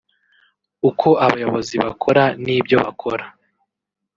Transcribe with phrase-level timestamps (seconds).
[0.89, 3.25] uko abayobozi bakora n’ibyo bakora